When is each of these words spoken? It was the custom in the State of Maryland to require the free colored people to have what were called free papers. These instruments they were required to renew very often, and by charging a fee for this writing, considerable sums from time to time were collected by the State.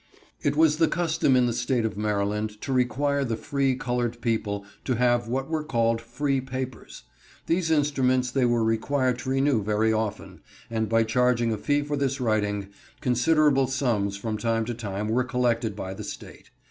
It 0.41 0.55
was 0.55 0.77
the 0.77 0.87
custom 0.87 1.35
in 1.35 1.45
the 1.45 1.53
State 1.53 1.85
of 1.85 1.95
Maryland 1.95 2.59
to 2.61 2.73
require 2.73 3.23
the 3.23 3.37
free 3.37 3.75
colored 3.75 4.19
people 4.19 4.65
to 4.83 4.95
have 4.95 5.27
what 5.27 5.47
were 5.47 5.63
called 5.63 6.01
free 6.01 6.41
papers. 6.41 7.03
These 7.45 7.69
instruments 7.69 8.31
they 8.31 8.45
were 8.45 8.63
required 8.63 9.19
to 9.19 9.29
renew 9.29 9.61
very 9.61 9.93
often, 9.93 10.41
and 10.71 10.89
by 10.89 11.03
charging 11.03 11.53
a 11.53 11.57
fee 11.59 11.83
for 11.83 11.97
this 11.97 12.19
writing, 12.19 12.69
considerable 12.99 13.67
sums 13.67 14.17
from 14.17 14.39
time 14.39 14.65
to 14.65 14.73
time 14.73 15.07
were 15.07 15.23
collected 15.23 15.75
by 15.75 15.93
the 15.93 16.03
State. 16.03 16.49